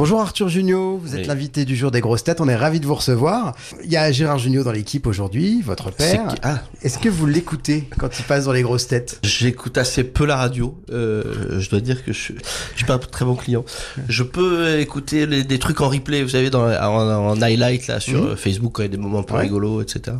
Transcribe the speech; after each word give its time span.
Bonjour 0.00 0.22
Arthur 0.22 0.48
Junio, 0.48 0.96
vous 0.96 1.12
êtes 1.14 1.20
Oui. 1.20 1.26
l'invité 1.26 1.66
du 1.66 1.76
jour 1.76 1.90
des 1.90 2.00
grosses 2.00 2.24
têtes, 2.24 2.40
on 2.40 2.48
est 2.48 2.56
ravi 2.56 2.80
de 2.80 2.86
vous 2.86 2.94
recevoir. 2.94 3.54
Il 3.84 3.92
y 3.92 3.98
a 3.98 4.10
Gérard 4.10 4.38
Junio 4.38 4.64
dans 4.64 4.72
l'équipe 4.72 5.06
aujourd'hui, 5.06 5.60
votre 5.60 5.90
père. 5.90 6.36
Ah. 6.42 6.60
Est-ce 6.80 6.98
que 6.98 7.10
vous 7.10 7.26
l'écoutez 7.26 7.86
quand 7.98 8.18
il 8.18 8.24
passe 8.24 8.46
dans 8.46 8.52
les 8.52 8.62
grosses 8.62 8.86
têtes? 8.86 9.20
J'écoute 9.22 9.76
assez 9.76 10.02
peu 10.04 10.24
la 10.24 10.36
radio. 10.36 10.74
Euh, 10.90 11.60
je 11.60 11.68
dois 11.68 11.80
dire 11.80 12.02
que 12.02 12.14
je, 12.14 12.18
suis- 12.18 12.34
je 12.72 12.76
suis 12.78 12.86
pas 12.86 12.94
un 12.94 12.98
très 12.98 13.26
bon 13.26 13.34
client. 13.34 13.62
Je 14.08 14.22
peux 14.22 14.78
écouter 14.80 15.26
les- 15.26 15.44
des 15.44 15.58
trucs 15.58 15.82
en 15.82 15.90
replay, 15.90 16.22
vous 16.22 16.30
savez, 16.30 16.48
dans, 16.48 16.64
en, 16.66 17.28
en 17.32 17.42
highlight 17.42 17.86
là 17.86 18.00
sur 18.00 18.24
euh, 18.24 18.36
Facebook 18.36 18.72
quand 18.76 18.82
il 18.82 18.86
y 18.86 18.88
a 18.88 18.92
des 18.92 18.96
moments 18.96 19.18
un 19.18 19.22
peu 19.22 19.34
Ouais. 19.34 19.40
rigolos, 19.42 19.82
etc. 19.82 20.16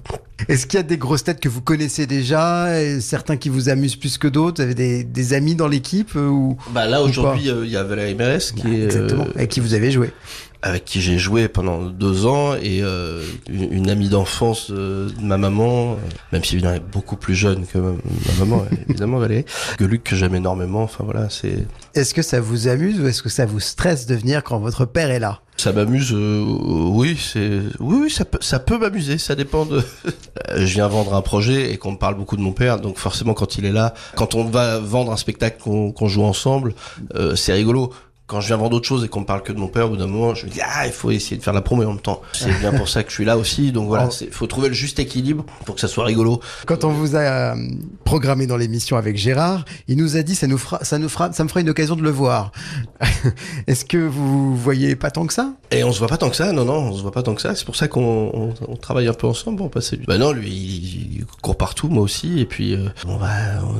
Est-ce 0.48 0.66
qu'il 0.66 0.78
y 0.78 0.80
a 0.80 0.82
des 0.84 0.98
grosses 0.98 1.24
têtes 1.24 1.40
que 1.40 1.48
vous 1.48 1.60
connaissez 1.62 2.06
déjà, 2.06 2.80
et 2.80 3.00
certains 3.00 3.36
qui 3.36 3.48
vous 3.48 3.68
amusent 3.68 3.96
plus 3.96 4.18
que 4.18 4.28
d'autres? 4.28 4.56
Vous 4.56 4.62
avez 4.62 4.74
des, 4.74 5.04
des 5.04 5.32
amis 5.34 5.54
dans 5.54 5.68
l'équipe 5.68 6.10
euh, 6.16 6.28
ou 6.28 6.56
Bah 6.72 6.86
là 6.86 7.02
Ou 7.02 7.06
aujourd'hui, 7.08 7.50
euh, 7.50 7.64
il 7.64 7.70
y 7.70 7.76
a 7.76 7.82
Valérie 7.84 8.14
Mérès 8.14 8.52
qui 8.52 8.66
est 8.74 8.84
Exactement, 8.84 9.24
euh, 9.24 9.32
avec 9.36 9.50
qui 9.50 9.60
vous 9.60 9.74
avez 9.74 9.90
joué. 9.90 10.10
avec 10.62 10.84
qui 10.84 11.00
j'ai 11.00 11.18
joué 11.18 11.48
pendant 11.48 11.84
deux 11.86 12.26
ans 12.26 12.54
et 12.54 12.80
euh, 12.82 13.22
une, 13.48 13.72
une 13.72 13.90
amie 13.90 14.08
d'enfance 14.08 14.70
de 14.70 15.08
ma 15.22 15.38
maman, 15.38 15.96
même 16.32 16.44
si 16.44 16.54
évidemment 16.54 16.74
elle 16.74 16.80
est 16.82 16.92
beaucoup 16.92 17.16
plus 17.16 17.34
jeune 17.34 17.66
que 17.66 17.78
ma, 17.78 17.90
ma 17.92 18.34
maman, 18.44 18.66
évidemment 18.88 19.18
Valérie, 19.18 19.44
que 19.78 19.84
Luc 19.84 20.04
que 20.04 20.16
j'aime 20.16 20.34
énormément. 20.34 20.82
Enfin 20.82 21.04
voilà, 21.04 21.28
c'est 21.30 21.66
Est-ce 21.94 22.12
que 22.14 22.22
ça 22.22 22.40
vous 22.40 22.68
amuse 22.68 23.00
ou 23.00 23.06
est-ce 23.06 23.22
que 23.22 23.28
ça 23.30 23.46
vous 23.46 23.60
stresse 23.60 24.06
de 24.06 24.14
venir 24.14 24.42
quand 24.44 24.58
votre 24.58 24.84
père 24.84 25.10
est 25.10 25.18
là? 25.20 25.40
Ça 25.60 25.74
m'amuse, 25.74 26.14
euh, 26.14 26.42
oui, 26.42 27.18
c'est, 27.20 27.60
oui, 27.80 27.98
oui, 28.04 28.10
ça 28.10 28.24
peut, 28.24 28.38
ça 28.40 28.58
peut 28.58 28.78
m'amuser. 28.78 29.18
Ça 29.18 29.34
dépend 29.34 29.66
de. 29.66 29.82
je 30.56 30.64
viens 30.64 30.88
vendre 30.88 31.14
un 31.14 31.20
projet 31.20 31.70
et 31.70 31.76
qu'on 31.76 31.92
me 31.92 31.98
parle 31.98 32.14
beaucoup 32.14 32.38
de 32.38 32.40
mon 32.40 32.52
père, 32.52 32.80
donc 32.80 32.96
forcément 32.96 33.34
quand 33.34 33.58
il 33.58 33.66
est 33.66 33.72
là, 33.72 33.92
quand 34.16 34.34
on 34.34 34.44
va 34.44 34.78
vendre 34.78 35.12
un 35.12 35.18
spectacle 35.18 35.58
qu'on 35.60 36.08
joue 36.08 36.22
ensemble, 36.22 36.72
euh, 37.14 37.36
c'est 37.36 37.52
rigolo. 37.52 37.92
Quand 38.30 38.40
je 38.40 38.46
viens 38.46 38.58
vendre 38.58 38.76
autre 38.76 38.86
chose 38.86 39.02
et 39.04 39.08
qu'on 39.08 39.20
me 39.22 39.26
parle 39.26 39.42
que 39.42 39.50
de 39.52 39.58
mon 39.58 39.66
père, 39.66 39.86
au 39.86 39.90
bout 39.90 39.96
d'un 39.96 40.06
moment, 40.06 40.36
je 40.36 40.46
me 40.46 40.50
dis 40.52 40.60
ah, 40.62 40.86
il 40.86 40.92
faut 40.92 41.10
essayer 41.10 41.36
de 41.36 41.42
faire 41.42 41.52
la 41.52 41.62
promo 41.62 41.82
en 41.82 41.88
même 41.88 42.00
temps. 42.00 42.22
C'est 42.32 42.56
bien 42.60 42.72
pour 42.72 42.88
ça 42.88 43.02
que 43.02 43.08
je 43.10 43.14
suis 43.16 43.24
là 43.24 43.36
aussi. 43.36 43.72
Donc 43.72 43.88
voilà, 43.88 44.06
Oh. 44.08 44.14
il 44.20 44.30
faut 44.30 44.46
trouver 44.46 44.68
le 44.68 44.74
juste 44.74 45.00
équilibre 45.00 45.44
pour 45.64 45.74
que 45.74 45.80
ça 45.80 45.88
soit 45.88 46.04
rigolo. 46.04 46.38
Quand 46.66 46.84
on 46.84 46.90
vous 46.92 47.16
a 47.16 47.18
euh, 47.18 47.54
programmé 48.04 48.46
dans 48.46 48.56
l'émission 48.56 48.96
avec 48.96 49.16
Gérard, 49.16 49.64
il 49.88 49.96
nous 49.96 50.16
a 50.16 50.22
dit 50.22 50.36
ça 50.36 50.46
nous 50.46 50.58
fera, 50.58 50.84
ça 50.84 50.98
nous 50.98 51.08
fera, 51.08 51.32
ça 51.32 51.42
me 51.42 51.48
fera 51.48 51.60
une 51.60 51.70
occasion 51.70 51.96
de 51.96 52.02
le 52.02 52.10
voir. 52.10 52.52
Est-ce 53.66 53.84
que 53.84 53.98
vous 53.98 54.56
voyez 54.56 54.94
pas 54.94 55.10
tant 55.10 55.26
que 55.26 55.32
ça? 55.32 55.52
Et 55.72 55.82
on 55.82 55.92
se 55.92 55.98
voit 55.98 56.08
pas 56.08 56.16
tant 56.16 56.30
que 56.30 56.36
ça, 56.36 56.52
non, 56.52 56.64
non, 56.64 56.74
on 56.78 56.96
se 56.96 57.02
voit 57.02 57.12
pas 57.12 57.22
tant 57.24 57.34
que 57.34 57.42
ça. 57.42 57.54
C'est 57.56 57.64
pour 57.64 57.74
ça 57.76 57.88
qu'on 57.88 58.30
on, 58.32 58.54
on 58.68 58.76
travaille 58.76 59.08
un 59.08 59.12
peu 59.12 59.26
ensemble 59.26 59.58
pour 59.58 59.70
passer 59.70 59.96
du. 59.96 60.04
Bah 60.06 60.18
non, 60.18 60.30
lui, 60.32 60.50
il, 60.50 61.16
il 61.18 61.24
court 61.42 61.56
partout, 61.56 61.88
moi 61.88 62.02
aussi. 62.02 62.38
Et 62.40 62.46
puis, 62.46 62.74
euh, 62.74 62.88
on 63.08 63.16
va, 63.16 63.28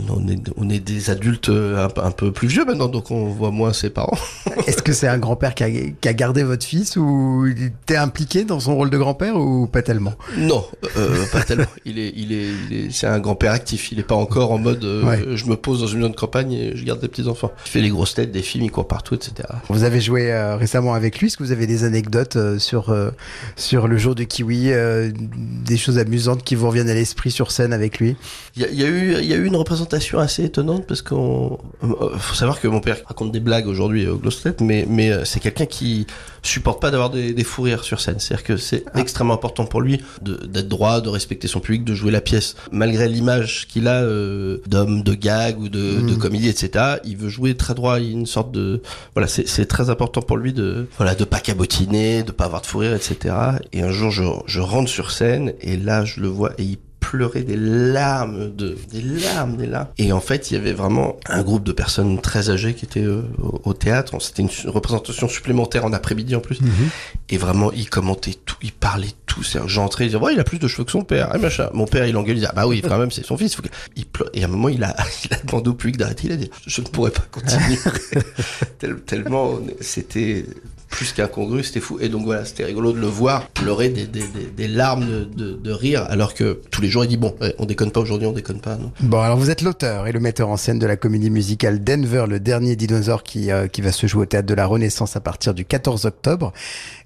on, 0.09 0.17
on 0.25 0.29
est, 0.29 0.41
on 0.57 0.69
est 0.69 0.81
des 0.81 1.11
adultes 1.11 1.49
euh, 1.51 1.89
un, 1.97 2.03
un 2.05 2.11
peu 2.11 2.33
plus 2.33 2.49
vieux 2.49 2.65
maintenant, 2.65 2.89
donc 2.89 3.11
on 3.11 3.27
voit 3.27 3.51
moins 3.53 3.73
ses 3.73 3.91
parents. 3.91 4.19
Est-ce 4.67 4.83
que 4.83 4.93
c'est 4.93 5.09
un 5.09 5.19
grand-père 5.19 5.55
qui 5.55 5.65
a, 5.65 5.71
qui 5.71 6.09
a 6.09 6.13
gardé 6.15 6.43
votre 6.43 6.65
fils 6.65 6.97
ou 6.97 7.47
il 7.47 7.65
était 7.65 7.97
impliqué 7.97 8.45
dans 8.45 8.59
son 8.61 8.75
rôle 8.75 8.91
de 8.91 8.97
grand-père 8.99 9.37
ou 9.37 9.67
pas 9.67 9.83
tellement? 9.83 10.15
Non, 10.37 10.65
euh, 10.97 11.25
pas 11.33 11.43
tellement. 11.43 11.65
Il 11.85 11.99
est, 11.99 12.13
il 12.17 12.33
est, 12.33 12.47
il 12.71 12.77
est, 12.77 12.91
c'est 12.91 13.07
un 13.07 13.19
grand-père 13.21 13.53
actif. 13.53 13.93
Il 13.93 13.99
est 13.99 14.05
pas 14.05 14.15
encore 14.15 14.53
en 14.53 14.59
mode, 14.59 14.85
euh, 14.85 15.05
Ouais. 15.05 15.25
je 15.37 15.45
me 15.47 15.57
pose 15.57 15.81
dans 15.81 15.87
une 15.87 15.99
maison 15.99 16.11
de 16.11 16.17
campagne 16.17 16.53
et 16.53 16.77
je 16.77 16.85
garde 16.85 17.01
des 17.01 17.09
petits 17.09 17.29
enfants. 17.29 17.53
Il 17.67 17.71
fait 17.71 17.81
les 17.81 17.91
grosses 17.91 18.15
têtes, 18.15 18.33
des 18.33 18.43
films, 18.43 18.65
il 18.65 18.71
court 18.71 18.87
partout, 18.89 19.15
etc. 19.15 19.33
Vous 19.69 19.85
avez 19.85 20.01
joué 20.01 20.33
euh, 20.33 20.57
récemment 20.57 20.95
avec 20.95 21.19
lui. 21.19 21.27
Est-ce 21.29 21.37
que 21.37 21.43
vous 21.45 21.53
avez 21.53 21.67
des 21.67 21.85
anecdotes 21.85 22.39
sur, 22.59 22.95
sur 23.57 23.89
le 23.89 23.99
jour 23.99 24.15
de 24.15 24.25
Kiwi, 24.25 24.71
des 25.67 25.77
choses 25.77 25.99
amusantes 25.99 26.43
qui 26.45 26.55
vous 26.55 26.67
reviennent 26.69 26.89
à 26.91 26.95
l'esprit 26.95 27.31
sur 27.31 27.51
scène 27.51 27.73
avec 27.73 27.99
lui? 27.99 28.17
Il 28.57 28.63
y, 28.63 28.65
a- 28.65 28.69
il 28.69 28.81
y 28.81 28.85
a 28.85 28.89
eu, 28.89 29.15
il 29.21 29.27
y 29.27 29.33
a 29.33 29.37
eu 29.37 29.45
une 29.45 29.57
représentation 29.57 30.19
assez 30.19 30.45
étonnante 30.45 30.87
parce 30.87 31.03
qu'on, 31.03 31.59
faut 32.19 32.35
savoir 32.35 32.61
que 32.61 32.69
mon 32.69 32.81
père 32.81 32.99
raconte 33.07 33.33
des 33.33 33.41
blagues 33.41 33.67
aujourd'hui 33.67 34.07
au 34.07 34.17
Mais 34.61 34.87
mais 34.89 35.11
euh, 35.11 35.25
c'est 35.25 35.41
quelqu'un 35.41 35.67
qui 35.67 36.07
supporte 36.43 36.81
pas 36.81 36.91
d'avoir 36.91 37.11
des, 37.11 37.33
des 37.33 37.45
fous 37.45 37.63
rires 37.63 37.85
sur 37.85 38.01
scène. 38.01 38.19
C'est-à-dire 38.19 38.45
que 38.45 38.57
c'est 38.57 38.85
extrêmement 38.97 39.35
important 39.35 39.67
pour 39.67 39.81
lui 39.81 40.03
d'être 40.23 40.69
droit, 40.69 41.01
de 41.01 41.09
respecter 41.09 41.49
son 41.49 41.61
public, 41.61 41.85
de 41.85 41.95
jouer 41.95 42.11
la 42.11 42.21
pièce 42.21 42.57
malgré 42.73 43.09
l'image 43.09 43.67
qu'il 43.69 43.89
a 43.89 44.03
euh, 44.03 44.59
d'homme 44.67 45.03
de 45.03 45.15
gag 45.15 45.61
ou 45.61 45.69
de, 45.69 46.01
de 46.01 46.15
comédie, 46.15 46.49
etc. 46.49 46.97
Il 47.05 47.17
veut 47.17 47.29
jouer 47.29 47.57
très 47.57 47.75
droit. 47.75 48.01
Il 48.01 48.07
y 48.07 48.09
a 48.09 48.13
une 48.13 48.27
sorte 48.27 48.53
de 48.53 48.83
voilà, 49.15 49.29
c'est 49.29 49.47
c'est 49.49 49.67
très 49.67 49.91
important 49.91 50.23
pour 50.23 50.37
lui 50.37 50.53
de 50.53 50.87
voilà 50.97 51.15
de 51.15 51.25
pas 51.25 51.41
cabotiner, 51.41 52.23
de 52.23 52.33
pas 52.33 52.45
avoir 52.45 52.63
de 52.63 52.67
fou 52.67 52.79
rire, 52.79 52.95
etc. 52.95 53.35
Et 53.73 53.83
un 53.83 53.91
jour 53.91 54.11
je 54.11 54.25
je 54.47 54.61
rentre 54.61 54.91
sur 54.91 55.11
scène 55.11 55.53
et 55.61 55.77
là 55.77 56.05
je 56.05 56.21
le 56.21 56.29
vois 56.29 56.53
et 56.59 56.63
il 56.63 56.79
pleurer 57.11 57.43
des 57.43 57.57
larmes, 57.57 58.55
de, 58.55 58.79
des 58.93 59.03
larmes, 59.03 59.57
des 59.57 59.67
larmes. 59.67 59.89
Et 59.99 60.13
en 60.13 60.21
fait, 60.21 60.51
il 60.51 60.55
y 60.55 60.57
avait 60.57 60.73
vraiment 60.73 61.17
un 61.27 61.43
groupe 61.43 61.65
de 61.65 61.73
personnes 61.73 62.21
très 62.21 62.51
âgées 62.51 62.73
qui 62.73 62.85
étaient 62.85 63.03
euh, 63.03 63.23
au, 63.65 63.75
théâtre. 63.75 64.15
C'était 64.23 64.43
une 64.43 64.71
représentation 64.71 65.27
supplémentaire 65.27 65.85
en 65.85 65.93
après-midi 65.93 66.37
en 66.37 66.41
plus. 66.41 66.61
Et 67.29 67.37
vraiment, 67.37 67.73
ils 67.73 67.91
commentaient 67.91 68.37
tout, 68.47 68.55
ils 68.63 68.71
parlaient 68.71 69.09
tout. 69.27 69.43
J'entrais, 69.67 70.05
ils 70.05 70.11
disaient, 70.11 70.23
ouais, 70.23 70.35
il 70.35 70.39
a 70.39 70.45
plus 70.45 70.61
de 70.61 70.69
cheveux 70.69 70.85
que 70.85 70.93
son 70.93 71.03
père. 71.03 71.35
Et 71.35 71.39
machin. 71.41 71.69
Mon 71.75 71.87
père, 71.87 72.07
il 72.07 72.17
engueule, 72.17 72.37
il 72.37 72.41
dit, 72.43 72.47
ah 72.47 72.53
bah 72.55 72.69
oui, 72.69 72.81
quand 72.81 72.97
même, 72.97 73.11
c'est 73.11 73.27
son 73.27 73.37
fils. 73.37 73.57
Faut 73.57 73.63
que- 73.63 73.69
il 73.97 74.07
pleure. 74.07 74.31
Et 74.33 74.45
à 74.45 74.47
un 74.47 74.49
moment, 74.49 74.69
il 74.69 74.85
a, 74.85 74.95
il 75.25 75.35
a 75.35 75.39
demandé 75.45 75.69
au 75.69 75.75
public 75.75 75.97
d'arrêter. 75.97 76.29
Il 76.29 76.33
a 76.33 76.37
dit, 76.37 76.51
je 76.65 76.81
ne 76.81 76.87
pourrais 76.87 77.11
pas 77.11 77.25
continuer. 77.33 77.77
Tel- 78.79 79.01
tellement, 79.01 79.59
c'était 79.81 80.45
plus 80.91 81.13
qu'incongru, 81.13 81.63
c'était 81.65 81.81
fou. 81.81 81.99
Et 82.01 82.09
donc 82.09 82.25
voilà, 82.25 82.45
c'était 82.45 82.65
rigolo 82.65 82.93
de 82.93 82.99
le 82.99 83.07
voir 83.07 83.47
pleurer 83.49 83.89
des, 83.89 84.07
des, 84.07 84.21
des, 84.21 84.47
des 84.55 84.69
larmes 84.69 85.07
de, 85.07 85.25
de, 85.25 85.53
de 85.55 85.71
rire, 85.73 86.05
alors 86.11 86.35
que 86.35 86.61
tous 86.71 86.83
les 86.83 86.89
jours 86.89 87.05
il 87.05 87.09
dit 87.09 87.17
bon, 87.17 87.35
ouais, 87.41 87.55
on 87.59 87.65
déconne 87.65 87.91
pas 87.93 88.01
aujourd'hui, 88.01 88.27
on 88.27 88.33
déconne 88.33 88.61
pas. 88.61 88.77
Non. 88.77 88.91
Bon, 89.01 89.21
alors 89.21 89.39
vous 89.39 89.51
êtes 89.51 89.63
l'auteur 89.63 90.07
et 90.09 90.13
le 90.13 90.21
metteur 90.21 90.49
en 90.49 90.57
scène 90.57 90.79
de 90.79 90.87
la 90.87 90.97
comédie 90.97 91.31
musicale 91.31 91.83
Denver, 91.83 92.25
le 92.29 92.41
dernier 92.41 92.75
dinosaure 92.77 93.23
qui, 93.23 93.51
euh, 93.51 93.69
qui 93.69 93.81
va 93.83 93.93
se 93.93 94.07
jouer 94.07 94.23
au 94.23 94.27
théâtre 94.27 94.47
de 94.49 94.55
la 94.55 94.67
Renaissance 94.67 95.17
à 95.17 95.21
partir 95.21 95.55
du 95.55 95.65
14 95.65 96.05
octobre. 96.07 96.53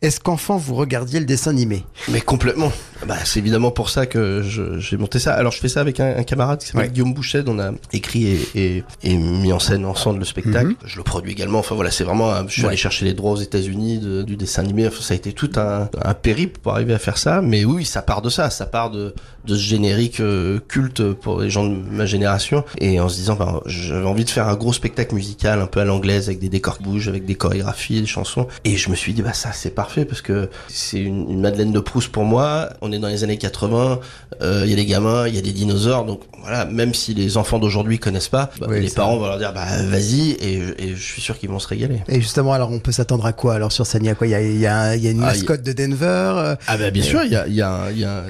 Est-ce 0.03 0.19
qu'enfant 0.19 0.56
vous 0.56 0.75
regardiez 0.75 1.21
le 1.21 1.27
dessin 1.27 1.50
animé? 1.50 1.84
Mais 2.11 2.21
complètement. 2.21 2.73
Bah, 3.06 3.17
c'est 3.25 3.39
évidemment 3.39 3.71
pour 3.71 3.91
ça 3.91 4.06
que 4.06 4.43
j'ai 4.78 4.97
monté 4.97 5.19
ça. 5.19 5.34
Alors 5.34 5.53
je 5.53 5.59
fais 5.59 5.69
ça 5.69 5.81
avec 5.81 6.00
un, 6.00 6.17
un 6.17 6.23
camarade 6.25 6.61
qui 6.61 6.67
s'appelle 6.69 6.83
Ouais. 6.84 6.89
Guillaume 6.91 7.12
Bouchet, 7.15 7.44
on 7.47 7.59
a 7.59 7.73
écrit 7.93 8.27
et, 8.27 8.49
et, 8.55 8.84
et 9.03 9.17
mis 9.17 9.53
en 9.53 9.59
scène 9.59 9.84
ensemble 9.84 10.21
le 10.21 10.25
spectacle. 10.25 10.69
Mhm. 10.69 10.75
Je 10.87 10.97
le 10.97 11.03
produis 11.03 11.33
également. 11.33 11.59
Enfin 11.59 11.75
voilà, 11.75 11.91
c'est 11.91 12.05
vraiment. 12.05 12.47
je 12.49 12.53
suis 12.53 12.62
Ouais. 12.62 12.69
allé 12.69 12.77
chercher 12.77 13.05
les 13.05 13.12
droits 13.15 13.33
aux 13.33 13.37
États-Unis 13.41 13.74
de- 13.75 14.23
du 14.23 14.37
dessin 14.37 14.62
animé. 14.62 14.87
Enfin, 14.87 15.01
ça 15.03 15.15
a 15.15 15.17
été 15.17 15.33
tout 15.33 15.51
un, 15.57 15.89
un 16.03 16.15
périple 16.15 16.59
pour 16.61 16.73
arriver 16.73 16.95
à 16.95 16.99
faire 16.99 17.19
ça. 17.19 17.41
Mais 17.43 17.65
oui, 17.65 17.85
ça 17.85 18.03
part 18.03 18.23
de 18.23 18.31
ça. 18.31 18.51
Ça 18.51 18.67
part 18.67 18.91
de, 18.91 19.15
de 19.47 19.55
ce 19.57 19.61
générique 19.62 20.21
euh, 20.21 20.59
culte 20.69 21.12
pour 21.12 21.41
les 21.41 21.51
gens 21.51 21.65
de 21.67 21.75
ma 21.75 22.07
génération. 22.07 22.65
Et 22.79 23.01
en 23.01 23.09
se 23.09 23.17
disant, 23.17 23.35
ben, 23.37 23.61
j'avais 23.67 24.07
envie 24.07 24.25
de 24.25 24.31
faire 24.31 24.49
un 24.49 24.55
gros 24.57 24.73
spectacle 24.73 25.15
musical 25.15 25.61
un 25.61 25.67
peu 25.67 25.81
à 25.81 25.85
l'anglaise 25.85 26.29
avec 26.29 26.39
des 26.41 26.49
décors 26.49 26.79
qui 26.79 26.85
bougent, 26.85 27.09
avec 27.09 27.25
des 27.27 27.35
chorégraphies, 27.35 28.01
des 28.01 28.07
chansons. 28.07 28.47
Et 28.65 28.77
je 28.77 28.91
me 28.91 28.95
suis 28.95 29.12
dit, 29.15 29.23
bah 29.23 29.33
ça 29.33 29.53
c'est 29.53 29.71
parfait 29.75 30.05
parce 30.05 30.23
que 30.23 30.49
c'est 30.69 31.01
une, 31.01 31.31
une 31.31 31.41
Madeleine 31.41 31.73
de 31.73 31.81
Proust 31.81 32.09
pour 32.11 32.25
moi. 32.25 32.71
On 32.81 32.93
est 32.93 32.99
dans 32.99 33.09
les 33.09 33.25
années 33.25 33.39
80. 33.39 34.01
euh, 34.43 34.62
Il 34.65 34.71
y 34.71 34.73
a 34.73 34.77
des 34.77 34.87
gamins, 34.87 35.27
il 35.29 35.35
y 35.35 35.39
a 35.39 35.43
des 35.43 35.53
dinosaures. 35.53 36.05
Donc 36.05 36.21
voilà, 36.41 36.65
même 36.67 36.95
si 36.95 37.15
les 37.15 37.37
enfants 37.37 37.59
d'aujourd'hui 37.59 37.99
connaissent 37.99 38.29
pas, 38.29 38.51
bah, 38.61 38.67
Oui, 38.69 38.81
les 38.81 38.91
parents 38.91 39.17
vont 39.17 39.27
leur 39.27 39.39
dire, 39.39 39.53
bah 39.53 39.65
vas-y. 39.89 40.31
Et, 40.33 40.55
et 40.79 40.95
je 40.97 41.03
suis 41.03 41.21
sûr 41.23 41.39
qu'ils 41.39 41.49
vont 41.49 41.59
se 41.59 41.69
régaler. 41.69 42.03
Et 42.09 42.21
justement, 42.21 42.53
alors 42.53 42.71
on 42.71 42.79
peut 42.79 42.93
s'attendre 42.93 43.25
à 43.27 43.33
quoi 43.33 43.55
alors? 43.55 43.64
Sur 43.73 43.87
scène 43.87 44.05
Il 44.05 44.07
y 44.07 44.11
a 44.11 44.15
quoi 44.15 44.27
Il 44.27 44.31
y 44.31 44.35
a, 44.35 44.41
il 44.43 44.59
y 44.61 44.67
a- 44.67 44.97
il 44.97 45.03
y 45.05 45.09
a 45.09 45.11
une 45.11 45.23
Ah, 45.23 45.27
mascotte 45.27 45.63
de 45.63 45.73
Denver 45.73 46.33
euh, 46.37 46.57
Ah 46.67 46.77
bah 46.77 46.91
bien 46.91 47.03
sûr, 47.03 47.23
il 47.25 47.33
y 47.33 47.37
a, 47.37 47.47
il 47.47 47.55
y, 47.55 47.63
a, 47.63 47.91
il 47.91 47.99
y, 47.99 48.05
a, 48.05 48.25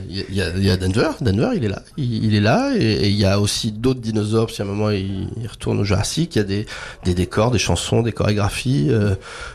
il 0.56 0.64
y, 0.66 0.78
Denver, 0.78 1.10
Denver 1.20 1.50
il 1.56 1.64
est 1.64 1.68
là, 1.68 1.82
il, 1.96 2.24
il 2.24 2.34
est 2.34 2.40
là, 2.40 2.72
et, 2.76 2.82
et 2.82 3.08
il 3.08 3.16
y 3.16 3.24
a 3.24 3.40
aussi 3.40 3.72
d'autres 3.72 4.00
dinosaures, 4.00 4.46
parce 4.46 4.58
qu'à 4.58 4.62
un 4.64 4.66
moment 4.66 4.90
il, 4.90 5.28
retourne 5.50 5.78
au 5.80 5.84
Jurassique, 5.84 6.36
il 6.36 6.38
y 6.38 6.40
a 6.42 6.44
des, 6.44 6.66
des 7.04 7.14
décors, 7.14 7.50
des 7.50 7.58
chansons, 7.58 8.02
des 8.02 8.12
chorégraphies, 8.12 8.88
euh, 8.90 9.14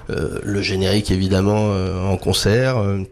euh, 0.10 0.40
le 0.44 0.62
générique 0.62 1.12
évidemment 1.12 1.70
euh, 1.72 2.04
en 2.06 2.18
concert, 2.18 2.78
euh, 2.78 3.04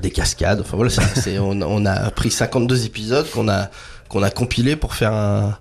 des 0.00 0.10
cascades, 0.10 0.60
enfin 0.60 0.76
voilà, 0.76 0.90
c'est, 0.90 1.38
on, 1.38 1.60
on 1.60 1.84
a 1.86 2.10
pris 2.10 2.30
52 2.30 2.86
épisodes 2.86 3.28
qu'on 3.30 3.48
a, 3.48 3.68
qu'on 4.08 4.22
a 4.22 4.30
compilés 4.30 4.76
pour 4.76 4.94
faire 4.94 5.12
un... 5.12 5.58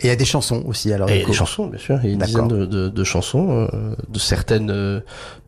Et 0.00 0.06
il 0.06 0.08
y 0.08 0.10
a 0.12 0.16
des 0.16 0.24
chansons 0.24 0.62
aussi. 0.66 0.92
Alors 0.92 1.08
Et 1.08 1.24
des 1.24 1.32
chansons 1.32 1.66
bien 1.66 1.78
sûr, 1.78 1.98
il 2.02 2.08
y 2.08 2.10
a 2.10 2.14
une 2.14 2.20
dizaine 2.20 2.48
de, 2.48 2.66
de, 2.66 2.88
de 2.88 3.04
chansons, 3.04 3.68
euh, 3.72 3.94
de 4.08 4.18
certaines... 4.18 4.70
euh, 4.70 5.00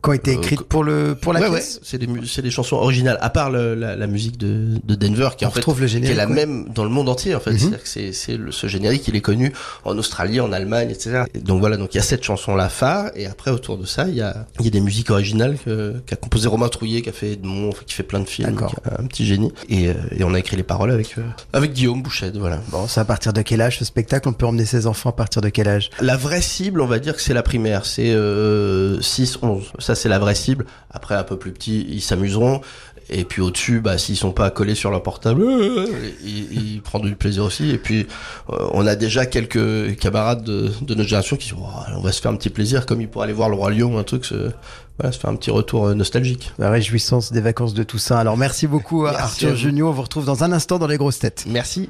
qui 0.03 0.09
ont 0.09 0.13
été 0.13 0.31
euh, 0.31 0.37
écrites 0.37 0.61
pour 0.61 0.83
le 0.83 1.15
pour 1.15 1.33
la 1.33 1.41
ouais, 1.41 1.49
ouais, 1.49 1.61
c'est 1.61 1.97
des, 2.41 2.51
chansons 2.51 2.77
originales, 2.77 3.17
à 3.19 3.29
part 3.29 3.49
le- 3.49 3.73
la, 3.75 3.95
la 3.95 4.07
musique 4.07 4.37
de, 4.37 4.79
de 4.83 4.95
Denver, 4.95 5.29
qui 5.37 5.43
On 5.43 5.49
en 5.49 5.51
fait 5.51 5.65
le 5.67 5.87
qui 5.87 6.05
est 6.05 6.13
la 6.13 6.27
ouais. 6.27 6.33
même 6.33 6.69
dans 6.73 6.83
le 6.83 6.89
monde 6.89 7.09
entier 7.09 7.35
en 7.35 7.39
fait. 7.39 7.51
Mhm. 7.51 7.77
C'est, 7.83 8.11
ce 8.13 8.67
générique, 8.67 9.07
il 9.07 9.15
est 9.15 9.21
connu 9.21 9.51
en 9.85 9.97
Australie, 9.97 10.39
en 10.39 10.51
Allemagne, 10.53 10.89
etc. 10.91 11.23
Et 11.33 11.39
donc 11.39 11.59
voilà, 11.59 11.77
donc 11.77 11.93
il 11.93 11.97
y 11.97 11.99
a 11.99 12.03
cette 12.03 12.23
chanson 12.23 12.55
là 12.55 12.69
phare, 12.69 13.09
et 13.15 13.25
après 13.25 13.51
autour 13.51 13.77
de 13.77 13.85
ça, 13.85 14.07
il 14.07 14.15
y 14.15 14.21
a, 14.21 14.45
il 14.59 14.65
y 14.65 14.67
a 14.67 14.71
des 14.71 14.81
musiques 14.81 15.09
originales 15.09 15.57
qu'a 16.05 16.15
composé 16.15 16.47
Romain 16.47 16.69
Trouillet, 16.69 17.01
qui 17.01 17.09
a 17.09 17.13
fait 17.13 17.31
Edmond, 17.33 17.71
qui 17.85 17.93
fait 17.93 18.03
plein 18.03 18.19
de 18.19 18.29
films, 18.29 18.55
un 18.99 19.05
petit 19.07 19.25
génie. 19.25 19.51
Et, 19.69 19.85
et 20.11 20.23
on 20.23 20.33
a 20.33 20.39
écrit 20.39 20.55
les 20.57 20.63
paroles 20.63 20.91
avec 20.91 21.15
avec 21.53 21.73
Guillaume 21.73 22.01
Bouchet, 22.01 22.31
voilà. 22.35 22.61
Bon, 22.69 22.87
c'est 22.87 22.99
à 22.99 23.05
partir 23.05 23.33
de 23.33 23.41
quel 23.41 23.61
âge 23.61 23.79
ce 23.79 23.85
spectacle? 23.85 24.29
On 24.29 24.33
peut 24.37 24.45
emmener 24.45 24.65
ses 24.65 24.87
enfants 24.87 25.09
à 25.09 25.13
partir 25.13 25.41
de 25.41 25.49
quel 25.49 25.67
âge? 25.67 25.89
La 25.99 26.15
vraie 26.15 26.41
cible, 26.41 26.81
on 26.81 26.85
va 26.87 26.99
dire 26.99 27.15
que 27.15 27.21
c'est 27.21 27.33
la 27.33 27.43
primaire, 27.43 27.85
c'est 27.85 28.11
euh, 28.11 28.99
6-11. 28.99 29.63
Ça, 29.79 29.95
c'est 29.95 30.09
la 30.09 30.19
vraie 30.19 30.35
cible. 30.35 30.65
Après, 30.91 31.15
un 31.15 31.23
peu 31.23 31.37
plus 31.37 31.51
petit, 31.51 31.85
ils 31.89 32.01
s'amuseront. 32.01 32.61
Et 33.09 33.23
puis 33.23 33.41
au-dessus, 33.41 33.79
bah, 33.79 33.97
s'ils 33.97 34.17
sont 34.17 34.33
pas 34.33 34.49
collés 34.49 34.75
sur 34.75 34.91
leur 34.91 35.01
portable, 35.01 35.41
euh, 35.41 35.87
ils, 36.25 36.73
ils 36.73 36.81
prendront 36.81 37.07
du 37.07 37.15
plaisir 37.15 37.45
aussi. 37.45 37.69
Et 37.69 37.77
puis, 37.77 38.05
euh, 38.51 38.67
on 38.73 38.85
a 38.85 38.95
déjà 38.95 39.25
quelques 39.25 39.95
camarades 39.97 40.43
de, 40.43 40.69
de 40.81 40.93
notre 40.93 41.07
génération 41.07 41.37
qui 41.37 41.49
disent, 41.49 41.57
Oh, 41.57 41.69
on 41.95 42.01
va 42.01 42.11
se 42.11 42.21
faire 42.21 42.31
un 42.31 42.35
petit 42.35 42.49
plaisir, 42.49 42.85
comme 42.85 42.99
ils 42.99 43.07
pourraient 43.07 43.25
aller 43.25 43.33
voir 43.33 43.47
le 43.49 43.55
Roi 43.55 43.71
Lion, 43.71 43.97
un 43.97 44.03
truc, 44.03 44.25
se, 44.25 44.51
voilà, 44.99 45.13
se 45.13 45.19
faire 45.19 45.29
un 45.29 45.37
petit 45.37 45.51
retour 45.51 45.87
euh, 45.87 45.93
nostalgique. 45.93 46.51
La 46.59 46.69
réjouissance 46.69 47.31
des 47.31 47.39
vacances 47.41 47.73
de 47.73 47.83
Toussaint. 47.83 48.17
Alors 48.17 48.35
merci 48.35 48.67
beaucoup 48.67 49.03
Merci 49.03 49.45
Arthur. 49.45 49.55
Junio. 49.55 49.87
On 49.87 49.91
vous 49.91 50.01
retrouve 50.01 50.25
dans 50.25 50.43
un 50.43 50.51
instant 50.51 50.77
dans 50.77 50.87
les 50.87 50.97
grosses 50.97 51.19
têtes. 51.19 51.45
Merci. 51.47 51.89